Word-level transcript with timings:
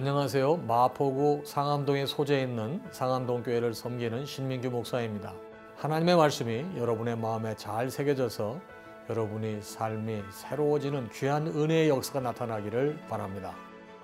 안녕하세요. 0.00 0.56
마포구 0.66 1.42
상암동에 1.44 2.06
소재 2.06 2.40
있는 2.40 2.80
상암동 2.90 3.42
교회를 3.42 3.74
섬기는 3.74 4.24
신민규 4.24 4.70
목사입니다. 4.70 5.34
하나님의 5.76 6.16
말씀이 6.16 6.64
여러분의 6.78 7.18
마음에 7.18 7.54
잘 7.56 7.90
새겨져서 7.90 8.58
여러분이 9.10 9.60
삶이 9.60 10.22
새로워지는 10.30 11.10
귀한 11.10 11.48
은혜의 11.48 11.90
역사가 11.90 12.20
나타나기를 12.20 12.98
바랍니다. 13.10 13.54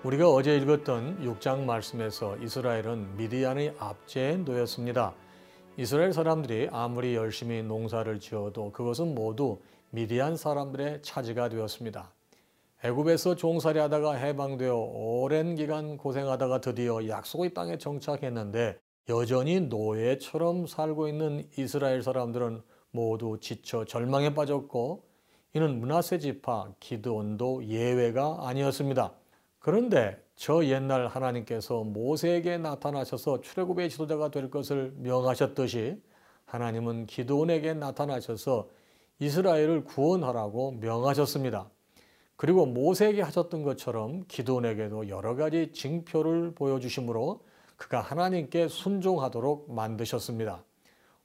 우리가 0.03 0.29
어제 0.29 0.55
읽었던 0.57 1.23
6장 1.23 1.61
말씀에서 1.63 2.37
이스라엘은 2.43 3.17
미디안의 3.17 3.73
압제에 3.79 4.37
놓였습니다. 4.37 5.15
이스라엘 5.77 6.13
사람들이 6.13 6.69
아무리 6.71 7.15
열심히 7.15 7.63
농사를 7.63 8.19
지어도 8.19 8.71
그것은 8.71 9.15
모두 9.15 9.57
미디안 9.89 10.37
사람들의 10.37 11.01
차지가 11.01 11.49
되었습니다. 11.49 12.11
애굽에서 12.83 13.35
종살이 13.35 13.79
하다가 13.79 14.13
해방되어 14.13 14.75
오랜 14.75 15.55
기간 15.55 15.97
고생하다가 15.97 16.61
드디어 16.61 17.07
약속의 17.07 17.55
땅에 17.55 17.79
정착했는데 17.79 18.77
여전히 19.09 19.61
노예처럼 19.61 20.67
살고 20.67 21.07
있는 21.07 21.49
이스라엘 21.57 22.03
사람들은 22.03 22.61
모두 22.91 23.39
지쳐 23.41 23.85
절망에 23.85 24.35
빠졌고 24.35 25.05
이는 25.55 25.79
문하세 25.79 26.19
지파 26.19 26.73
기드온도 26.79 27.65
예외가 27.65 28.37
아니었습니다. 28.47 29.11
그런데 29.57 30.23
저 30.35 30.63
옛날 30.65 31.07
하나님께서 31.07 31.83
모세에게 31.83 32.59
나타나셔서 32.59 33.41
출애굽의 33.41 33.89
지도자가 33.89 34.29
될 34.29 34.51
것을 34.51 34.93
명하셨듯이 34.97 35.99
하나님은 36.45 37.07
기드온에게 37.07 37.73
나타나셔서 37.73 38.69
이스라엘을 39.17 39.83
구원하라고 39.83 40.73
명하셨습니다. 40.73 41.71
그리고 42.37 42.67
모세에게 42.67 43.23
하셨던 43.23 43.63
것처럼 43.63 44.23
기도원에게도 44.27 45.09
여러 45.09 45.35
가지 45.35 45.71
징표를 45.73 46.53
보여주심으로 46.53 47.41
그가 47.77 47.99
하나님께 47.99 48.67
순종하도록 48.67 49.73
만드셨습니다. 49.73 50.63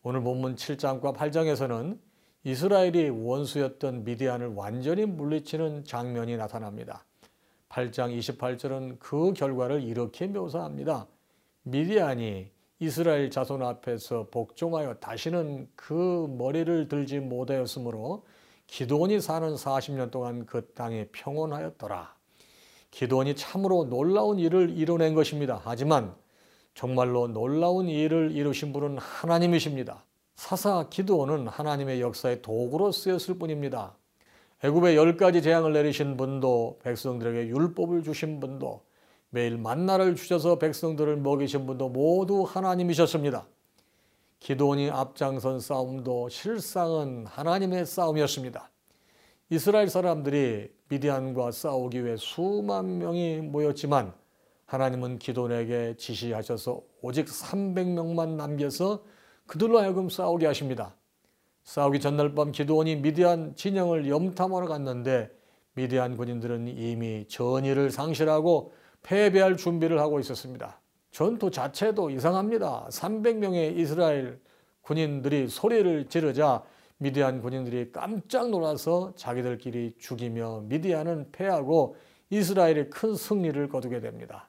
오늘 0.03 0.23
본문 0.23 0.57
7장과 0.57 1.15
8장에서는 1.15 1.99
이스라엘이 2.45 3.11
원수였던 3.11 4.05
미디안을 4.05 4.55
완전히 4.55 5.05
물리치는 5.05 5.85
장면이 5.85 6.37
나타납니다. 6.39 7.05
8장 7.69 8.19
28절은 8.19 8.99
그 8.99 9.33
결과를 9.35 9.83
이렇게 9.83 10.27
묘사합니다. 10.27 11.07
미디안이 11.63 12.51
이스라엘 12.81 13.31
자손 13.31 13.63
앞에서 13.63 14.29
복종하여 14.31 14.95
다시는 14.95 15.69
그 15.77 16.27
머리를 16.37 16.89
들지 16.89 17.21
못하였으므로 17.21 18.25
기도원이 18.73 19.21
사는 19.21 19.55
40년 19.55 20.11
동안 20.11 20.47
그 20.47 20.67
땅에 20.73 21.05
평온하였더라. 21.13 22.15
기도원이 22.91 23.37
참으로 23.37 23.85
놀라운 23.85 24.39
일을 24.39 24.71
이뤄낸 24.71 25.15
것입니다. 25.15 25.61
하지만 25.63 26.15
정말로 26.75 27.29
놀라운 27.29 27.87
일을 27.87 28.31
이루신 28.31 28.73
분은 28.73 28.97
하나님이십니다. 28.97 30.03
사사 30.37 30.89
기도원은 30.89 31.49
하나님의 31.49 32.01
역사의 32.01 32.41
도구로 32.41 32.93
쓰였을 32.93 33.39
뿐입니다. 33.39 33.95
애굽에 34.65 34.97
열 34.97 35.19
가지 35.19 35.43
재앙을 35.43 35.75
내리신 35.75 36.17
분도 36.17 36.79
백성들에게 36.83 37.49
율법을 37.49 38.03
주신 38.03 38.41
분도 38.41 38.81
매일 39.29 39.59
만나를 39.59 40.17
주셔서 40.17 40.59
백성들을 40.59 41.19
먹이신 41.19 41.67
분도 41.67 41.91
모두 41.91 42.45
하나님이셨습니다. 42.49 43.47
기도원이 44.43 44.91
앞장선 44.91 45.61
싸움도 45.61 46.29
실상은 46.29 47.27
하나님의 47.27 47.87
싸움이었습니다. 47.87 48.73
이스라엘 49.51 49.89
사람들이 49.89 50.69
미디안과 50.89 51.53
싸우기 51.53 52.05
위해 52.05 52.17
수만 52.19 52.99
명이 52.99 53.37
모였지만 53.43 54.13
하나님은 54.67 55.21
기도원에게 55.21 55.95
지시하셔서 55.97 56.83
오직 57.03 57.27
300명만 57.27 58.31
남겨서 58.31 59.05
그들로 59.47 59.79
하여금 59.79 60.09
싸우게 60.09 60.47
하십니다. 60.47 60.97
싸우기 61.63 62.01
전날 62.01 62.35
밤 62.35 62.51
기도원이 62.51 62.97
미디안 62.97 63.55
진영을 63.55 64.09
염탐하러 64.09 64.67
갔는데 64.67 65.31
미디안 65.75 66.17
군인들은 66.17 66.67
이미 66.67 67.29
전의를 67.29 67.93
상실하고 67.93 68.73
패배할 69.03 69.57
준비를 69.57 70.01
하고 70.01 70.19
있었습니다. 70.19 70.82
전투 71.13 71.51
자체도 71.51 72.11
이상합니다. 72.11 72.89
300명의 72.91 73.77
이스라엘 73.77 74.41
군인들이 74.81 75.49
소리를 75.49 76.09
지르자 76.09 76.63
미디안 76.97 77.43
군인들이 77.43 77.93
깜짝 77.93 78.51
놀라서 78.51 79.13
자기들끼리 79.15 79.97
죽이며 79.99 80.63
미디안은 80.67 81.33
패하고 81.33 81.97
이스라엘이 82.31 82.91
큰 82.91 83.15
승리를 83.15 83.69
거두게 83.69 84.01
됩니다. 84.01 84.49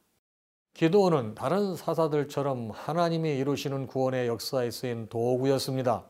기도원은 0.73 1.35
다른 1.35 1.75
사사들처럼 1.75 2.71
하나님이 2.71 3.37
이루시는 3.37 3.87
구원의 3.87 4.27
역사에 4.27 4.71
쓰인 4.71 5.07
도구였습니다. 5.07 6.05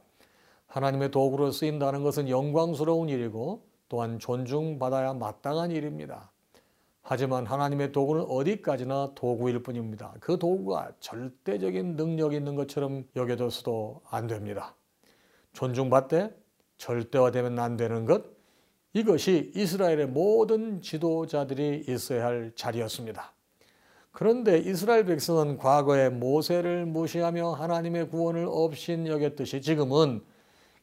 하나님의 0.68 1.12
도구로 1.12 1.52
쓰인다는 1.52 2.04
것은 2.04 2.30
영광스러운 2.30 3.10
일이고 3.10 3.66
또한 3.90 4.20
존중받아야 4.20 5.14
마땅한 5.14 5.72
일입니다. 5.72 6.33
하지만 7.04 7.46
하나님의 7.46 7.92
도구는 7.92 8.24
어디까지나 8.24 9.12
도구일 9.14 9.62
뿐입니다. 9.62 10.16
그 10.22 10.40
도구가 10.40 10.94
절대적인 11.02 11.98
능력이 11.98 12.38
있는 12.38 12.56
것처럼 12.56 13.04
여겨져서도 13.16 14.02
안 14.10 14.28
됩니다. 14.28 14.76
존중받되 15.52 16.34
절대화되면 16.78 17.60
안 17.60 17.76
되는 17.76 18.06
것, 18.06 18.24
이것이 18.94 19.52
이스라엘의 19.54 20.08
모든 20.08 20.82
지도자들이 20.82 21.86
있어야 21.90 22.26
할 22.26 22.54
자리였습니다. 22.56 23.34
그런데 24.12 24.60
이스라엘 24.60 25.06
백성은 25.06 25.58
과거에 25.58 26.10
모세를 26.10 26.86
무시하며 26.86 27.54
하나님의 27.54 28.10
구원을 28.10 28.46
없인 28.48 29.08
여겼듯이 29.08 29.62
지금은 29.62 30.24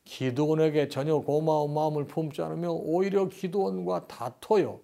기도원에게 0.05 0.89
전혀 0.89 1.17
고마운 1.19 1.73
마음을 1.73 2.07
품지 2.07 2.43
않으며 2.43 2.73
오히려 2.73 3.29
기도원과 3.29 4.09
다퉈요. 4.09 4.81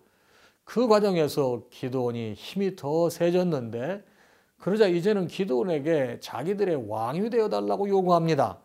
그 0.67 0.89
과정에서 0.89 1.63
기도원이 1.71 2.35
힘이 2.35 2.75
더 2.75 3.09
세졌는데 3.09 4.05
그러자 4.59 4.89
이제는 4.89 5.29
기도원에게 5.29 6.19
자기들의 6.21 6.89
왕이 6.89 7.31
되어 7.31 7.49
달라고 7.49 7.89
요구합니다. 7.89 8.59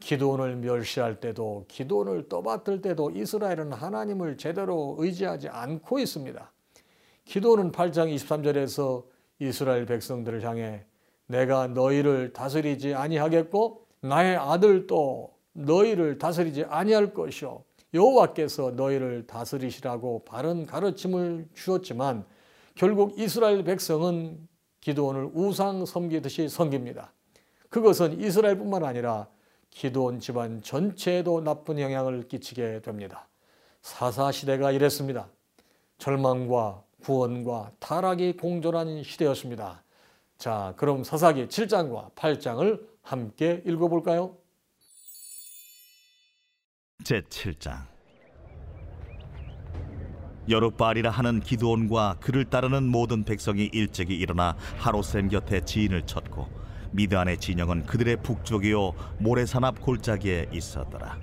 기도원을 0.00 0.56
멸시할 0.56 1.20
때도 1.20 1.66
기도원을 1.68 2.30
떠받들 2.30 2.80
때도 2.80 3.10
이스라엘은 3.10 3.72
하나님을 3.72 4.38
제대로 4.38 4.96
의지하지 4.98 5.48
않고 5.48 5.98
있습니다. 5.98 6.52
기도원은 7.26 7.70
8장 7.70 8.14
23절에서 8.14 9.04
이스라엘 9.38 9.84
백성들을 9.84 10.42
향해 10.42 10.86
내가 11.26 11.66
너희를 11.66 12.32
다스리지 12.32 12.94
아니하겠고 12.94 13.86
나의 14.00 14.36
아들도 14.36 15.34
너희를 15.52 16.16
다스리지 16.16 16.64
아니할 16.64 17.12
것이요 17.12 17.65
여호와께서 17.94 18.72
너희를 18.72 19.26
다스리시라고 19.26 20.24
바른 20.24 20.66
가르침을 20.66 21.48
주었지만 21.54 22.24
결국 22.74 23.18
이스라엘 23.18 23.64
백성은 23.64 24.48
기도원을 24.80 25.30
우상 25.34 25.86
섬기듯이 25.86 26.48
섬깁니다. 26.48 27.12
그것은 27.70 28.20
이스라엘뿐만 28.20 28.84
아니라 28.84 29.28
기도원 29.70 30.20
집안 30.20 30.62
전체에도 30.62 31.40
나쁜 31.42 31.78
영향을 31.78 32.28
끼치게 32.28 32.82
됩니다. 32.82 33.28
사사 33.82 34.32
시대가 34.32 34.72
이랬습니다. 34.72 35.28
절망과 35.98 36.82
구원과 37.02 37.72
타락이 37.78 38.36
공존한 38.36 39.02
시대였습니다. 39.02 39.82
자, 40.38 40.74
그럼 40.76 41.04
사사기 41.04 41.46
7장과 41.46 42.14
8장을 42.14 42.86
함께 43.02 43.62
읽어볼까요? 43.66 44.36
제7장. 47.06 47.86
여룻바알이라 50.48 51.10
하는 51.10 51.40
기드온과 51.40 52.16
그를 52.20 52.44
따르는 52.44 52.84
모든 52.84 53.24
백성이 53.24 53.70
일찍이 53.72 54.16
일어나 54.16 54.56
하로셈 54.78 55.28
곁에 55.28 55.60
지인을 55.60 56.02
쳤고 56.02 56.48
미드안의 56.92 57.38
진영은 57.38 57.86
그들의 57.86 58.22
북쪽이요 58.22 58.94
모래산 59.18 59.64
앞 59.64 59.80
골짜기에 59.80 60.46
있었더라. 60.52 61.18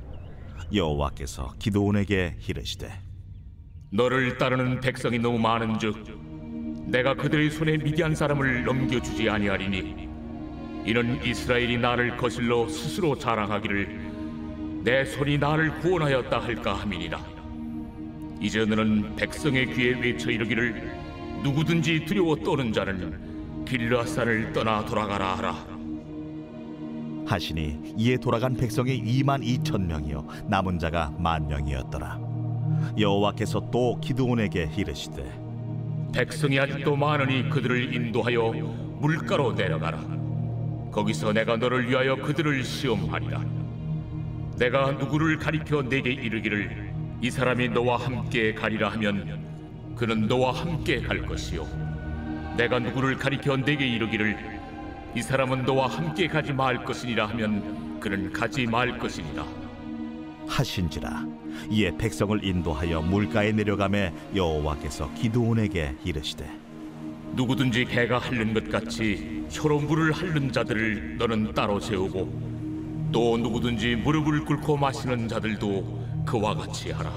여호와께서 0.73 1.53
기드온에게 1.59 2.37
이르시되 2.47 2.89
너를 3.91 4.37
따르는 4.37 4.79
백성이 4.79 5.19
너무 5.19 5.37
많은즉 5.37 6.87
내가 6.89 7.13
그들의 7.13 7.49
손에 7.49 7.77
미디안 7.77 8.15
사람을 8.15 8.63
넘겨주지 8.63 9.29
아니하리니 9.29 10.09
이는 10.85 11.23
이스라엘이 11.25 11.77
나를 11.77 12.17
거슬러 12.17 12.67
스스로 12.67 13.17
자랑하기를 13.17 14.02
내 14.83 15.05
손이 15.05 15.37
나를 15.37 15.79
구원하였다 15.79 16.39
할까 16.39 16.73
함이니라 16.75 17.19
이제 18.39 18.65
너는 18.65 19.15
백성의 19.15 19.73
귀에 19.73 19.99
외쳐 19.99 20.29
이르기를 20.29 20.91
누구든지 21.43 22.05
두려워 22.05 22.35
떠는 22.35 22.73
자는 22.73 23.65
길라산을 23.65 24.53
떠나 24.53 24.83
돌아가라 24.85 25.37
하라 25.37 25.65
하시니 27.25 27.95
이에 27.97 28.17
돌아간 28.17 28.55
백성이 28.55 29.01
2만 29.01 29.41
2천 29.63 29.85
명이요 29.85 30.27
남은 30.47 30.79
자가 30.79 31.13
만 31.17 31.47
명이었더라 31.47 32.19
여호와께서 32.99 33.69
또 33.71 33.99
기드온에게 34.01 34.71
이르시되 34.75 35.43
백성이 36.13 36.59
아직도 36.59 36.95
많으니 36.95 37.49
그들을 37.49 37.93
인도하여 37.93 38.51
물가로 38.99 39.53
내려가라. 39.53 39.99
거기서 40.91 41.33
내가 41.33 41.57
너를 41.57 41.89
위하여 41.89 42.15
그들을 42.15 42.63
시험하리라. 42.63 43.52
내가 44.57 44.91
누구를 44.91 45.37
가리켜 45.37 45.81
내게 45.81 46.11
이르기를 46.11 46.93
이 47.21 47.31
사람이 47.31 47.69
너와 47.69 47.97
함께 47.97 48.53
가리라 48.53 48.89
하면 48.89 49.95
그는 49.95 50.27
너와 50.27 50.53
함께 50.53 51.01
갈 51.01 51.25
것이요. 51.25 51.65
내가 52.57 52.79
누구를 52.79 53.17
가리켜 53.17 53.57
내게 53.57 53.87
이르기를 53.87 54.37
이 55.15 55.21
사람은 55.21 55.63
너와 55.65 55.87
함께 55.87 56.27
가지 56.27 56.53
말 56.53 56.83
것이니라 56.83 57.27
하면 57.29 57.99
그는 57.99 58.31
가지 58.31 58.67
말 58.67 58.97
것이니라. 58.97 59.45
하신지라 60.47 61.25
이에 61.69 61.91
백성을 61.97 62.43
인도하여 62.43 63.01
물가에 63.01 63.51
내려가매 63.53 64.13
여호와께서 64.35 65.13
기드온에게 65.13 65.95
이르시되 66.03 66.45
누구든지 67.35 67.85
개가 67.85 68.19
핥는 68.19 68.53
것 68.53 68.69
같이 68.69 69.45
혀로 69.49 69.79
물을 69.79 70.11
핥는 70.11 70.51
자들을 70.51 71.17
너는 71.17 71.53
따로 71.53 71.79
세우고 71.79 72.52
또 73.13 73.37
누구든지 73.37 73.95
무릎을 73.97 74.43
꿇고 74.43 74.75
마시는 74.75 75.27
자들도 75.27 76.25
그와 76.25 76.55
같이 76.55 76.91
하라. 76.91 77.11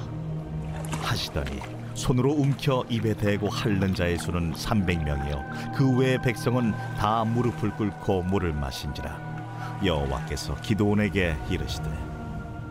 하시더니 1.03 1.59
손으로 1.95 2.33
움켜 2.33 2.85
입에 2.91 3.15
대고 3.15 3.49
핥는 3.49 3.95
자의 3.95 4.19
수는 4.19 4.53
300명이요 4.53 5.75
그 5.75 5.99
외의 5.99 6.21
백성은 6.21 6.73
다 6.99 7.25
무릎을 7.25 7.71
꿇고 7.71 8.25
물을 8.25 8.53
마신지라 8.53 9.81
여호와께서 9.85 10.57
기드온에게 10.57 11.35
이르시되 11.49 11.89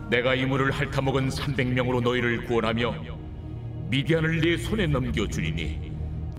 내가 0.08 0.34
이 0.36 0.46
물을 0.46 0.70
핥아먹은 0.70 1.28
300명으로 1.28 2.02
너희를 2.02 2.44
구원하며 2.44 2.94
미디안을 3.88 4.40
네 4.40 4.56
손에 4.56 4.86
넘겨 4.86 5.26
주리니 5.26 5.90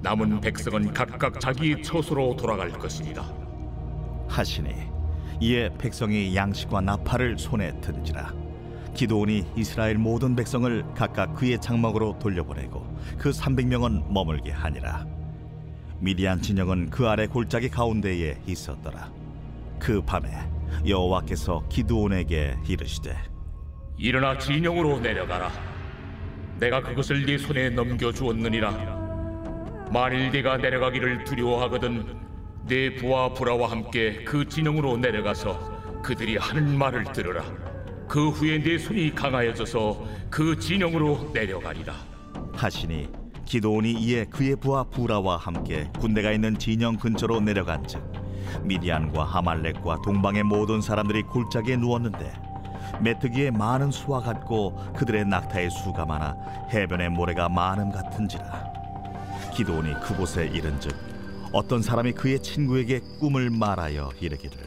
남은 0.01 0.39
백성은 0.39 0.93
각각 0.93 1.39
자기 1.41 1.81
처소로 1.81 2.37
돌아갈 2.37 2.69
것이니라. 2.71 3.25
하시니 4.29 4.96
이에 5.39 5.69
백성이 5.77 6.35
양식과 6.35 6.81
나팔을 6.81 7.37
손에 7.37 7.79
든지라 7.81 8.33
기도온이 8.93 9.45
이스라엘 9.55 9.97
모든 9.97 10.35
백성을 10.35 10.83
각각 10.95 11.35
그의 11.35 11.59
장막으로 11.61 12.17
돌려보내고 12.19 12.97
그 13.17 13.31
300명은 13.31 14.11
머물게 14.11 14.51
하니라 14.51 15.05
미디안 15.99 16.41
진영은 16.41 16.89
그 16.89 17.07
아래 17.07 17.27
골짜기 17.27 17.69
가운데에 17.69 18.41
있었더라 18.45 19.11
그 19.79 20.01
밤에 20.01 20.29
여호와께서 20.87 21.63
기드온에게 21.69 22.57
이르시되 22.67 23.15
일어나 23.99 24.37
진영으로 24.37 24.99
내려가라. 24.99 25.51
내가 26.59 26.81
그것을 26.81 27.25
네 27.25 27.37
손에 27.37 27.71
넘겨 27.71 28.11
주었느니라. 28.11 28.71
만일 29.91 30.31
네가 30.31 30.57
내려가기를 30.57 31.23
두려워하거든 31.23 32.26
네 32.67 32.93
부하 32.93 33.33
부라와 33.33 33.71
함께 33.71 34.25
그 34.25 34.45
진영으로 34.45 34.97
내려가서 34.97 36.01
그들이 36.01 36.35
하는 36.35 36.77
말을 36.77 37.05
들으라. 37.13 37.41
그 38.09 38.27
후에 38.29 38.61
네 38.61 38.77
손이 38.77 39.15
강하여져서 39.15 40.05
그 40.29 40.59
진영으로 40.59 41.31
내려가리라. 41.33 41.93
하시니 42.53 43.07
기도온이 43.45 43.93
이에 43.93 44.25
그의 44.25 44.57
부하 44.57 44.83
부라와 44.83 45.37
함께 45.37 45.89
군대가 45.97 46.33
있는 46.33 46.59
진영 46.59 46.97
근처로 46.97 47.39
내려간즉 47.39 48.03
미디안과 48.63 49.37
아말렉과 49.37 50.01
동방의 50.03 50.43
모든 50.43 50.81
사람들이 50.81 51.21
골짜기에 51.23 51.77
누웠는데 51.77 52.33
메뚜기의 52.99 53.51
많은 53.51 53.91
수와 53.91 54.19
같고 54.19 54.75
그들의 54.93 55.23
낙타의 55.25 55.69
수가 55.69 56.05
많아 56.05 56.35
해변의 56.73 57.11
모래가 57.11 57.47
많음 57.47 57.91
같은지라 57.91 58.73
기도온이 59.55 59.93
그곳에 60.03 60.47
이른즉 60.47 61.16
어떤 61.51 61.81
사람이 61.81 62.13
그의 62.13 62.41
친구에게 62.41 62.99
꿈을 63.19 63.49
말하여 63.49 64.11
이르기를 64.19 64.57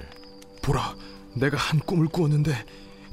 보라, 0.62 0.94
내가 1.35 1.56
한 1.56 1.81
꿈을 1.81 2.06
꾸었는데 2.09 2.53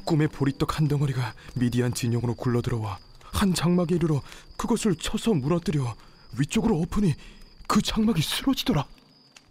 꿈의 0.05 0.29
보리떡 0.29 0.77
한 0.77 0.87
덩어리가 0.87 1.33
미디안 1.55 1.93
진영으로 1.93 2.35
굴러 2.35 2.61
들어와 2.61 2.97
한 3.21 3.53
장막에 3.53 3.95
이르러 3.95 4.21
그것을 4.57 4.95
쳐서 4.95 5.33
무너뜨려 5.33 5.95
위쪽으로 6.39 6.79
엎으니 6.81 7.13
그 7.67 7.81
장막이 7.81 8.21
쓰러지더라. 8.21 8.85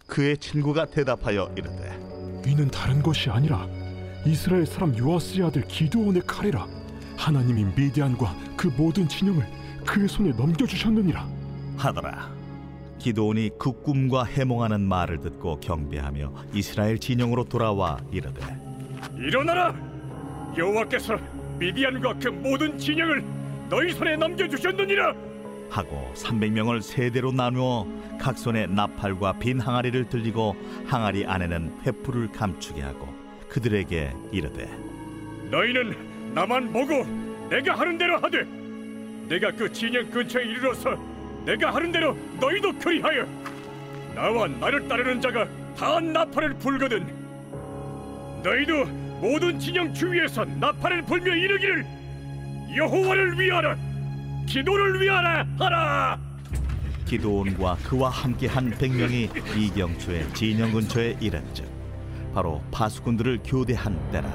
그의 0.06 0.38
친구가 0.38 0.86
대답하여 0.86 1.52
이르되 1.56 2.42
이는 2.46 2.70
다른 2.70 3.02
것이 3.02 3.28
아니라 3.28 3.66
이스라엘 4.24 4.66
사람 4.66 4.96
요아스의 4.96 5.46
아들 5.46 5.66
기드온의 5.66 6.22
칼이라. 6.26 6.66
하나님이 7.16 7.64
미디안과 7.76 8.34
그 8.56 8.68
모든 8.68 9.08
진영을 9.08 9.46
그의 9.84 10.08
손에 10.08 10.30
넘겨주셨느니라. 10.30 11.28
하더라. 11.76 12.45
기도온이 13.06 13.50
그 13.56 13.70
꿈과 13.82 14.24
해몽하는 14.24 14.80
말을 14.80 15.20
듣고 15.20 15.60
경배하며 15.60 16.32
이스라엘 16.52 16.98
진영으로 16.98 17.44
돌아와 17.44 17.98
이르되 18.10 18.40
일어나라! 19.16 19.72
여호와께서 20.58 21.16
미디안과 21.56 22.14
그 22.14 22.28
모든 22.28 22.76
진영을 22.76 23.22
너희 23.70 23.92
손에 23.92 24.16
넘겨주셨느니라! 24.16 25.14
하고 25.70 26.12
300명을 26.16 26.82
세대로 26.82 27.30
나누어 27.30 27.86
각 28.20 28.36
손에 28.36 28.66
나팔과 28.66 29.38
빈 29.38 29.60
항아리를 29.60 30.08
들리고 30.08 30.56
항아리 30.86 31.26
안에는 31.26 31.82
횃불을 31.84 32.32
감추게 32.32 32.82
하고 32.82 33.06
그들에게 33.48 34.14
이르되 34.32 34.68
너희는 35.52 36.34
나만 36.34 36.72
보고 36.72 37.04
내가 37.50 37.78
하는 37.78 37.96
대로 37.98 38.18
하되 38.18 38.44
내가 39.28 39.52
그 39.52 39.72
진영 39.72 40.10
근처에 40.10 40.42
이르러서 40.42 41.15
내가 41.46 41.72
하는 41.72 41.92
대로 41.92 42.16
너희도 42.40 42.76
그리하여 42.78 43.24
나와 44.16 44.48
나를 44.48 44.88
따르는 44.88 45.20
자가 45.20 45.46
다 45.78 46.00
나팔을 46.00 46.54
불거든. 46.54 47.06
너희도 48.42 48.84
모든 49.20 49.58
진영 49.58 49.94
주위에서 49.94 50.44
나팔을 50.44 51.02
불며 51.02 51.34
이르기를 51.34 51.86
여호와를 52.76 53.38
위하라 53.38 53.76
기도를 54.46 55.00
위하라 55.00 55.46
하라. 55.58 56.18
기도온과 57.06 57.76
그와 57.84 58.10
함께한 58.10 58.70
백명이 58.70 59.30
이경초의 59.56 60.34
진영 60.34 60.72
근처에 60.72 61.16
이른즉 61.20 61.64
바로 62.34 62.60
파수꾼들을 62.72 63.40
교대한 63.44 63.96
때라. 64.10 64.28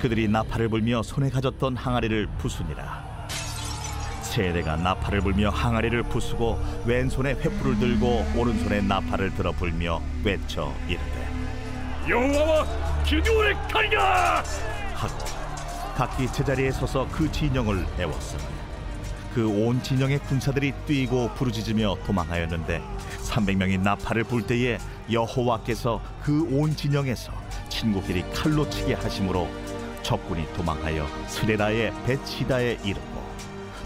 그들이 0.00 0.28
나팔을 0.28 0.70
불며 0.70 1.02
손에 1.02 1.28
가졌던 1.28 1.76
항아리를 1.76 2.26
부수니라 2.38 3.09
세대가 4.30 4.76
나팔을 4.76 5.22
불며 5.22 5.50
항아리를 5.50 6.04
부수고 6.04 6.56
왼손에 6.86 7.34
횃불을 7.34 7.80
들고 7.80 8.24
오른손에 8.36 8.80
나팔을 8.80 9.34
들어 9.34 9.50
불며 9.50 10.00
외쳐 10.22 10.72
이르되 10.86 11.28
여호와와 12.08 13.02
기도를 13.02 13.54
가리라! 13.68 14.44
하고 14.94 15.14
각기 15.96 16.28
제자리에 16.32 16.70
서서 16.70 17.08
그 17.10 17.30
진영을 17.32 17.84
애웠으니 17.98 18.42
그온 19.34 19.82
진영의 19.82 20.20
군사들이 20.20 20.72
뛰고 20.86 21.30
부르짖으며 21.34 21.96
도망하였는데 22.06 22.80
300명이 23.24 23.80
나팔을 23.80 24.24
불 24.24 24.46
때에 24.46 24.78
여호와께서 25.10 26.00
그 26.22 26.44
온 26.52 26.74
진영에서 26.76 27.32
친구끼리 27.68 28.24
칼로 28.32 28.68
치게 28.70 28.94
하심으로 28.94 29.48
적군이 30.02 30.46
도망하여 30.54 31.04
스레라의 31.26 31.92
베치다에 32.06 32.78
이르고 32.84 33.09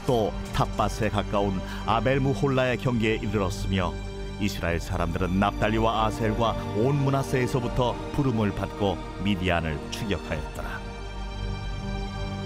또 0.06 0.32
탑바스에 0.54 1.08
가까운 1.08 1.61
아벨무홀라의 1.87 2.78
경계에 2.78 3.16
이르렀으며 3.16 3.92
이스라엘 4.40 4.80
사람들은 4.80 5.38
납달리와 5.38 6.06
아셀과 6.06 6.52
온 6.76 6.96
문하세에서부터 6.96 7.94
부름을 8.12 8.52
받고 8.54 8.99
미디안을 9.23 9.78
추격하였더라. 9.90 10.80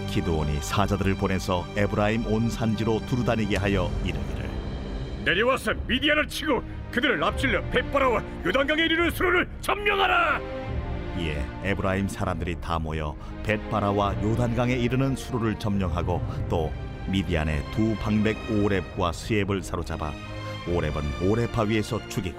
기드온이 0.09 0.59
사자들을 0.61 1.15
보내서 1.17 1.67
에브라임 1.77 2.27
온 2.27 2.49
산지로 2.51 3.01
두루다니게 3.07 3.57
하여 3.57 3.91
이르기를 4.05 4.49
내려와서 5.25 5.75
미디안을 5.87 6.27
치고 6.29 6.63
그들을 6.91 7.23
앞질러 7.23 7.63
벳바라와 7.71 8.23
요단강에 8.47 8.83
이르는 8.85 9.11
수로를 9.11 9.49
점령하라 9.61 10.41
이에 11.19 11.45
에브라임 11.65 12.09
사람들이 12.09 12.57
다 12.61 12.79
모여 12.79 13.15
벳바라와 13.43 14.23
요단강에 14.23 14.73
이르는 14.75 15.17
수로를 15.17 15.59
점령하고 15.59 16.23
또 16.49 16.73
미디안의 17.11 17.65
두 17.73 17.97
방백 17.97 18.37
오렙과 18.51 19.13
스엡을 19.13 19.63
사로잡아 19.63 20.13
오렙은 20.69 21.29
오렙 21.29 21.51
바위에서 21.53 22.07
죽이고 22.09 22.39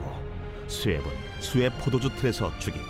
스엡은 0.67 1.03
스엡 1.39 1.71
포도주 1.79 2.09
틀에서 2.15 2.55
죽이고 2.59 2.85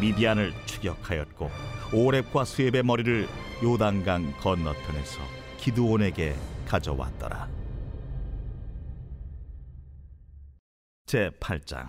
미디안을 0.00 0.52
추격하였고 0.64 1.50
오렙과 1.92 2.44
스엡의 2.44 2.82
머리를 2.82 3.28
요단강 3.62 4.32
건너편에서 4.38 5.20
기드온에게 5.58 6.34
가져왔더라. 6.66 7.48
제 11.04 11.28
8장 11.40 11.88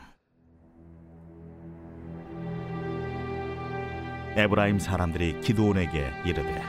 에브라임 4.36 4.80
사람들이 4.80 5.40
기드온에게 5.42 6.12
이르되 6.26 6.62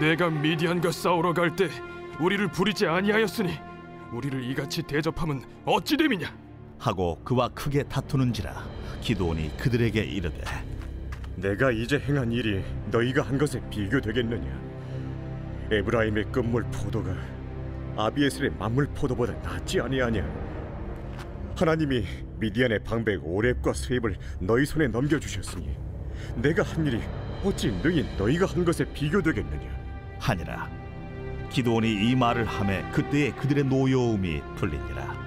내가 0.00 0.28
미디안과 0.28 0.90
싸우러 0.90 1.32
갈 1.32 1.54
때 1.54 1.68
우리를 2.20 2.48
부리지 2.48 2.86
아니하였으니 2.86 3.52
우리를 4.12 4.44
이같이 4.44 4.82
대접함은 4.82 5.42
어찌 5.64 5.96
됨이냐? 5.96 6.34
하고 6.78 7.18
그와 7.24 7.48
크게 7.48 7.84
다투는지라 7.84 8.64
기드온이 9.00 9.56
그들에게 9.56 10.00
이르되 10.02 10.42
내가 11.36 11.70
이제 11.70 11.98
행한 11.98 12.30
일이 12.32 12.62
너희가 12.90 13.22
한 13.22 13.38
것에 13.38 13.60
비교되겠느냐? 13.70 14.60
에브라임의 15.70 16.24
끝물 16.30 16.64
포도가 16.64 17.16
아비에슬의 17.96 18.50
만물 18.58 18.86
포도보다 18.88 19.32
낫지 19.40 19.80
아니하냐? 19.80 20.22
하나님이 21.56 22.04
미디안의 22.38 22.80
방백 22.84 23.24
오렙과 23.24 23.72
스웹을 23.72 24.16
너희 24.40 24.66
손에 24.66 24.88
넘겨주셨으니 24.88 25.74
내가 26.36 26.62
한 26.62 26.86
일이 26.86 27.00
어찌 27.44 27.70
능히 27.70 28.06
너희가 28.18 28.46
한 28.46 28.64
것에 28.64 28.84
비교되겠느냐? 28.92 29.82
하니라 30.18 30.81
기드온이 31.52 32.10
이 32.10 32.16
말을 32.16 32.46
하매 32.46 32.82
그때에 32.92 33.30
그들의 33.32 33.64
노여움이 33.64 34.40
풀리니라 34.56 35.22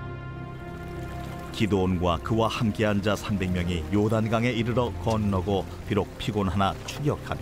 기드온과 1.51 2.17
그와 2.23 2.47
함께한 2.47 3.01
자 3.01 3.13
300명이 3.13 3.93
요단강에 3.93 4.49
이르러 4.51 4.91
건너고 5.03 5.65
비록 5.87 6.17
피곤하나 6.17 6.73
추격하며 6.85 7.41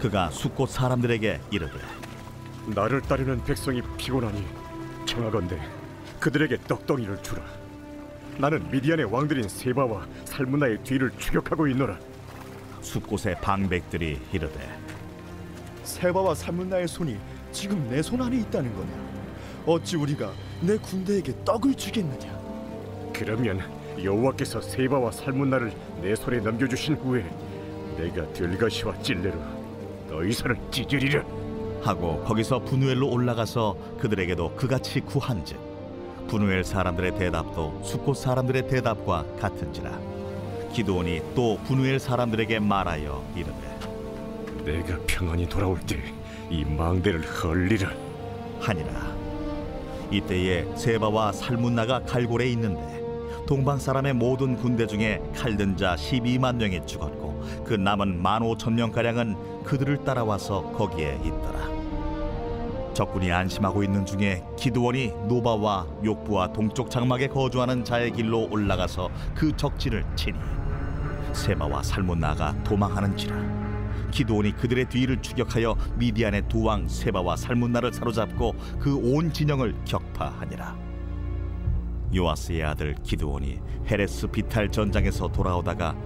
그가 0.00 0.30
숫곳 0.30 0.70
사람들에게 0.70 1.40
이르되 1.50 1.78
나를 2.74 3.02
따르는 3.02 3.44
백성이 3.44 3.82
피곤하니 3.98 4.44
청하건대 5.04 5.60
그들에게 6.18 6.56
떡덩이를 6.66 7.22
주라. 7.22 7.42
나는 8.38 8.68
미디안의 8.70 9.12
왕들인 9.12 9.48
세바와 9.48 10.06
살문나의 10.24 10.78
뒤를 10.82 11.10
추격하고 11.18 11.68
있노라. 11.68 11.98
숫곳의 12.80 13.36
방백들이 13.40 14.18
이르되 14.32 14.78
세바와 15.84 16.34
살문나의 16.34 16.88
손이 16.88 17.18
지금 17.54 17.88
내 17.88 18.02
손 18.02 18.20
안에 18.20 18.36
있다는 18.38 18.74
거냐? 18.74 18.92
어찌 19.66 19.96
우리가 19.96 20.32
내 20.60 20.76
군대에게 20.76 21.32
떡을 21.44 21.74
주겠느냐? 21.74 22.38
그러면 23.14 23.60
여호와께서 24.02 24.60
세바와 24.60 25.12
살문나를 25.12 25.72
내 26.02 26.14
손에 26.16 26.40
넘겨주신 26.40 26.96
후에 26.96 27.24
내가 27.96 28.30
들가시와 28.32 28.98
찔레로 28.98 29.38
너희 30.10 30.32
손을 30.32 30.56
찢으리라. 30.70 31.22
하고 31.82 32.22
거기서 32.24 32.60
분우엘로 32.64 33.08
올라가서 33.08 33.76
그들에게도 34.00 34.56
그같이 34.56 35.00
구한즉 35.00 35.58
분우엘 36.28 36.64
사람들의 36.64 37.16
대답도 37.18 37.82
숫곳 37.84 38.16
사람들의 38.16 38.66
대답과 38.68 39.24
같은지라 39.38 39.90
기드온이 40.72 41.20
또 41.34 41.58
분우엘 41.66 42.00
사람들에게 42.00 42.58
말하여 42.58 43.22
이르되 43.36 43.78
내가 44.64 44.98
평안히 45.06 45.46
돌아올 45.46 45.78
때 45.80 45.98
이 46.50 46.64
망대를 46.64 47.22
헐리라. 47.22 47.90
하니라 48.60 49.14
이때에 50.10 50.64
세바와 50.76 51.32
살문나가 51.32 52.00
갈골에 52.00 52.48
있는데 52.50 53.02
동방 53.46 53.78
사람의 53.78 54.14
모든 54.14 54.56
군대 54.56 54.86
중에 54.86 55.20
칼든 55.34 55.76
자 55.76 55.96
12만 55.96 56.56
명이 56.56 56.86
죽었고 56.86 57.44
그 57.64 57.74
남은 57.74 58.22
1만 58.22 58.40
5천 58.56 58.72
명 58.72 58.90
가량은 58.90 59.64
그들을 59.64 60.04
따라와서 60.04 60.62
거기에 60.72 61.20
있더라. 61.24 61.74
적군이 62.94 63.32
안심하고 63.32 63.82
있는 63.82 64.06
중에 64.06 64.42
기드온이 64.56 65.12
노바와 65.28 65.86
욕브하 66.04 66.52
동쪽 66.52 66.90
장막에 66.90 67.26
거주하는 67.26 67.84
자의 67.84 68.12
길로 68.12 68.48
올라가서 68.50 69.10
그 69.34 69.54
적진을 69.56 70.04
치니 70.14 70.38
세바와 71.32 71.82
살문나가 71.82 72.54
도망하는지라 72.62 73.63
기드온이 74.10 74.52
그들의 74.56 74.88
뒤를 74.88 75.20
추격하여 75.22 75.76
미디안의 75.96 76.48
두 76.48 76.64
왕 76.64 76.88
세바와 76.88 77.36
살문나를 77.36 77.92
사로잡고 77.92 78.54
그 78.80 78.96
온 78.96 79.32
진영을 79.32 79.74
격파하니라. 79.84 80.76
요아스의 82.14 82.62
아들 82.64 82.94
기드온이 83.02 83.60
헤레스 83.90 84.28
비탈 84.28 84.70
전장에서 84.70 85.28
돌아오다가 85.28 85.96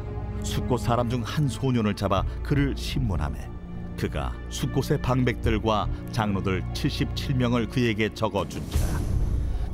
숙곳 0.43 0.79
사람 0.81 1.09
중 1.11 1.23
한 1.23 1.49
소년을 1.49 1.95
잡아 1.95 2.23
그를 2.43 2.75
신문하매 2.77 3.39
그가 3.99 4.33
숫곳의 4.49 5.03
방백들과 5.03 5.89
장로들 6.13 6.63
77명을 6.73 7.69
그에게 7.71 8.09
적어 8.15 8.49
준지라. 8.49 8.87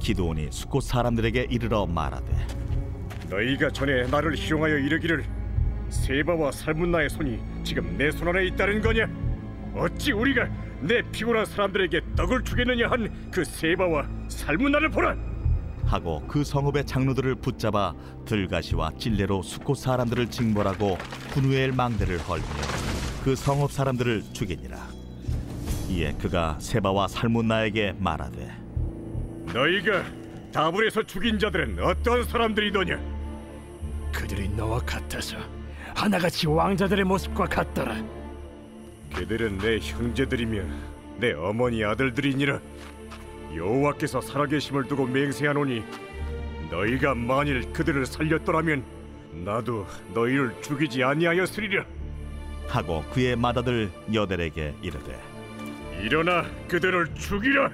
기드온이 0.01 0.49
숫곳 0.51 0.83
사람들에게 0.85 1.47
이르러 1.51 1.87
말하되 1.87 2.47
너희가 3.31 3.71
전에 3.71 4.07
나를 4.07 4.35
희롱하여 4.37 4.79
이르기를 4.79 5.25
세바와 5.91 6.53
살문나의 6.53 7.11
손이 7.11 7.39
지금 7.63 7.97
내 7.97 8.11
손 8.11 8.29
안에 8.29 8.47
있다는 8.47 8.81
거냐? 8.81 9.07
어찌 9.75 10.13
우리가 10.13 10.49
내 10.81 11.03
피곤한 11.11 11.47
사람들에게 11.47 12.01
떡을 12.17 12.45
주겠느냐 12.45 12.89
한 12.91 13.31
그 13.31 13.45
세바와 13.45 14.07
살문나를 14.29 14.91
보라. 14.91 15.17
하고 15.87 16.25
그 16.27 16.43
성읍의 16.45 16.87
장로들을 16.87 17.35
붙잡아 17.37 17.95
들가시와 18.25 18.91
찔레로 18.99 19.43
숫곳 19.43 19.77
사람들을 19.79 20.29
징벌하고 20.31 20.97
분우엘 21.33 21.73
망대를 21.73 22.19
헐며 22.21 22.45
그 23.23 23.37
성읍 23.37 23.71
사람들을 23.71 24.23
죽이니라 24.33 24.79
이에 25.91 26.13
그가 26.15 26.57
세바와 26.59 27.09
살문나에게 27.09 27.97
말하되 27.99 28.51
너희가 29.53 30.05
다불에서 30.53 31.03
죽인 31.03 31.39
자들은 31.39 31.79
어떤 31.81 32.25
사람들이더냐? 32.25 32.99
그들이 34.13 34.49
너와 34.51 34.79
같아서 34.81 35.37
하나같이 35.95 36.47
왕자들의 36.47 37.05
모습과 37.05 37.45
같더라. 37.47 37.97
그들은 39.15 39.59
내 39.59 39.79
형제들이며 39.79 40.63
내 41.19 41.33
어머니 41.33 41.85
아들들이니라. 41.85 42.61
여호와께서 43.55 44.21
살아계심을 44.21 44.85
두고 44.89 45.07
맹세하노니 45.07 45.85
너희가 46.71 47.15
만일 47.15 47.73
그들을 47.73 48.05
살렸더라면 48.07 48.85
나도 49.45 49.87
너희를 50.13 50.55
죽이지 50.63 51.05
아니하였으리라. 51.05 51.85
하고 52.67 53.05
그의 53.13 53.37
맏아들 53.37 53.91
여델에게 54.13 54.75
이르되 54.83 55.21
일어나 56.03 56.45
그들을 56.69 57.15
죽이라. 57.15 57.71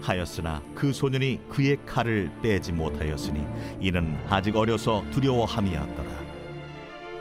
하였으나 0.00 0.62
그 0.76 0.92
소년이 0.92 1.40
그의 1.48 1.76
칼을 1.84 2.30
빼지 2.40 2.70
못하였으니 2.70 3.44
이는 3.80 4.16
아직 4.28 4.54
어려서 4.54 5.04
두려워함이었더라 5.10 6.27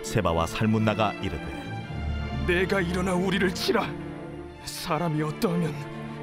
세바와 0.08 0.48
살문나가 0.48 1.12
이르되 1.16 1.46
내가 2.48 2.80
일어나 2.80 3.14
우리를 3.14 3.54
치라. 3.54 3.92
사람이 4.64 5.22
어떠하면 5.22 5.74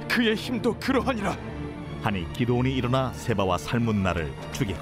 그의 0.08 0.34
힘도 0.34 0.74
그러하니라. 0.78 1.36
하니 2.02 2.32
기도온이 2.32 2.74
일어나 2.74 3.12
세바와 3.12 3.58
살문나를 3.58 4.32
죽이고 4.52 4.78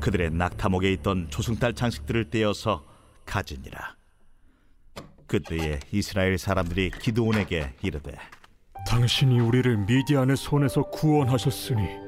그들의 0.00 0.30
낙타목에 0.30 0.90
있던 0.94 1.28
조승달 1.30 1.74
장식들을 1.74 2.30
떼어서 2.30 2.84
가지니라 3.24 3.96
그때에 5.26 5.80
이스라엘 5.90 6.36
사람들이 6.38 6.90
기도온에게 6.90 7.74
이르되 7.82 8.12
당신이 8.86 9.38
우리를 9.40 9.76
미디안의 9.86 10.36
손에서 10.36 10.82
구원하셨으니 10.90 12.01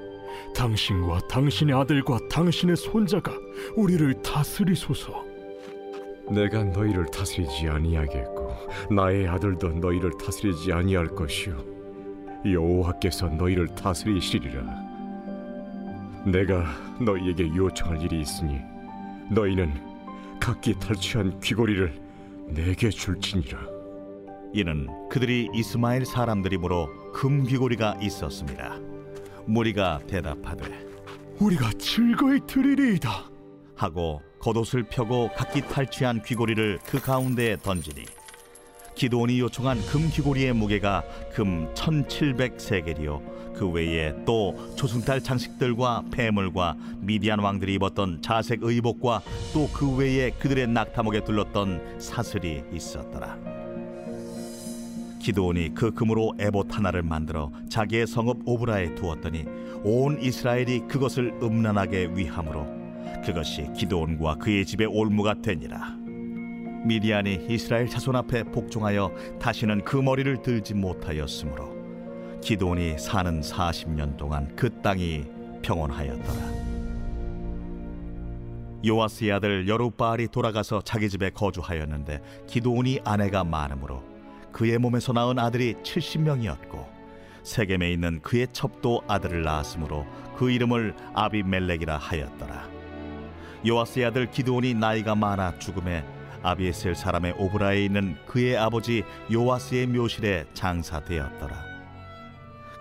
당신과 0.55 1.27
당신의 1.29 1.75
아들과 1.75 2.19
당신의 2.31 2.77
손자가 2.77 3.33
우리를 3.77 4.23
다스리소서. 4.23 5.25
내가 6.31 6.65
너희를 6.65 7.07
다스리지 7.07 7.69
아니하겠고 7.69 8.51
나의 8.95 9.29
아들도 9.29 9.69
너희를 9.69 10.13
다스리지 10.17 10.73
아니할 10.73 11.09
것이요 11.09 11.63
여호와께서 12.51 13.29
너희를 13.29 13.69
다스리시리라. 13.75 14.63
내가 16.27 16.65
너희에게 17.01 17.55
요청할 17.55 18.01
일이 18.03 18.21
있으니 18.21 18.59
너희는 19.31 19.73
각기 20.41 20.75
탈취한 20.79 21.41
귀고리를 21.41 21.93
내게 22.49 22.89
줄지니라. 22.91 23.59
이는 24.55 24.89
그들이 25.11 25.49
이스마엘 25.53 26.05
사람들이므로 26.07 27.13
금 27.13 27.43
귀고리가 27.45 27.99
있었습니다 28.01 28.79
무리가 29.47 30.01
대답하되 30.07 30.85
우리가 31.39 31.71
즐거이 31.79 32.41
드리리이다. 32.47 33.31
하고 33.77 34.23
겉옷을 34.39 34.85
펴고 34.85 35.31
각기 35.35 35.61
탈취한 35.61 36.23
귀고리를 36.23 36.79
그 36.87 37.01
가운데에 37.01 37.57
던지니 37.63 38.05
기도온이 38.95 39.41
요청한 39.41 39.81
금 39.87 40.09
귀고리의 40.09 40.53
무게가 40.53 41.03
금 41.33 41.73
1700세겔이요 41.75 43.55
그 43.55 43.69
외에 43.69 44.15
또 44.25 44.55
조승달 44.77 45.21
장식들과 45.21 46.05
폐물과 46.13 46.77
미디안 47.01 47.41
왕들이 47.41 47.75
입었던 47.75 48.23
자색 48.23 48.63
의복과 48.63 49.23
또 49.53 49.69
그 49.73 49.97
외에 49.97 50.31
그들의 50.31 50.69
낙타목에 50.69 51.25
둘렀던 51.25 51.99
사슬이 52.01 52.63
있었더라 52.73 53.64
기도온이 55.25 55.73
그 55.73 55.91
금으로 55.91 56.35
에봇 56.39 56.77
하나를 56.77 57.03
만들어 57.03 57.51
자기의 57.71 58.07
성읍 58.07 58.43
오브라에 58.45 58.95
두었더니 58.95 59.47
온 59.83 60.21
이스라엘이 60.21 60.81
그것을 60.81 61.39
음란하게 61.43 62.11
위함으로 62.15 62.67
그것이 63.25 63.71
기도온과 63.75 64.35
그의 64.35 64.67
집의 64.67 64.87
올무가 64.87 65.33
되니라 65.41 65.97
미디안이 66.85 67.47
이스라엘 67.49 67.89
자손 67.89 68.17
앞에 68.17 68.45
복종하여 68.45 69.11
다시는 69.41 69.85
그 69.85 69.97
머리를 69.97 70.43
들지 70.43 70.75
못하였으므로 70.75 71.73
기도온이 72.43 72.99
사는 72.99 73.41
40년 73.41 74.19
동안 74.19 74.55
그 74.55 74.69
땅이 74.83 75.25
평온하였더라. 75.63 76.65
요아스의 78.87 79.33
아들 79.33 79.67
여룻바알이 79.67 80.29
돌아가서 80.29 80.83
자기 80.83 81.09
집에 81.09 81.31
거주하였는데 81.31 82.21
기도온이 82.47 83.01
아내가 83.03 83.43
많으므로 83.43 84.14
그의 84.55 84.79
몸에서 84.79 85.13
낳은 85.13 85.41
아들이 85.41 85.75
70명이었고 85.83 86.87
세겜에 87.43 87.91
있는 87.91 88.21
그의 88.23 88.47
첩도 88.53 89.03
아들을 89.09 89.43
낳았으므로 89.43 90.07
그 90.37 90.49
이름을 90.49 90.95
아비멜렉이라 91.13 91.99
하였더라. 91.99 92.69
요아스의 93.67 94.07
아들 94.07 94.31
기드온이 94.31 94.75
나이가 94.75 95.17
많아 95.17 95.59
죽음에 95.59 96.05
아비에셀 96.45 96.95
사람의 96.95 97.35
오브라에 97.37 97.85
있는 97.85 98.17
그의 98.27 98.57
아버지 98.57 99.03
요아스의 99.33 99.89
묘실에 99.89 100.45
장사되었더라. 100.55 101.57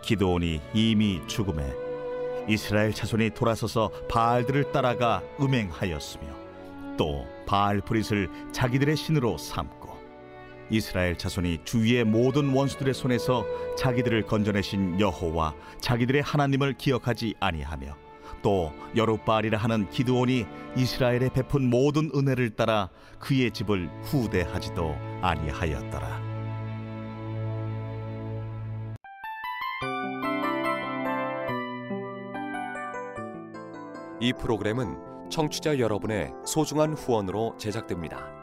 기드온이 0.03 0.62
이미 0.75 1.22
죽음에 1.25 1.74
이스라엘 2.48 2.94
자손이 2.94 3.32
돌아서서 3.32 3.89
바알들을 4.10 4.72
따라가 4.74 5.24
음행하였으며 5.39 6.25
또 6.98 7.25
바알 7.48 7.82
브릿을 7.82 8.30
자기들의 8.51 8.96
신으로 8.96 9.39
삼고 9.39 10.02
이스라엘 10.74 11.15
자손이 11.15 11.60
주위의 11.65 12.03
모든 12.03 12.51
원수들의 12.51 12.96
손에서 12.96 13.46
자기들을 13.77 14.24
건져내신 14.24 15.00
여호와 15.00 15.53
자기들의 15.80 16.24
하나님을 16.24 16.74
기억하지 16.74 17.36
아니하며 17.39 17.96
또 18.42 18.74
여룻바알이라 18.96 19.60
하는 19.60 19.88
기드온이 19.92 20.48
이스라엘에 20.75 21.30
베푼 21.30 21.70
모든 21.70 22.10
은혜를 22.15 22.56
따라 22.56 22.89
그의 23.20 23.51
집을 23.51 23.88
후대하지도 24.01 24.96
아니하였더라. 25.22 26.34
이 34.20 34.34
프로그램은 34.34 35.30
청취자 35.30 35.77
여러분의 35.77 36.32
소중한 36.46 36.94
후원으로 36.94 37.58
제작됩니다. 37.60 38.42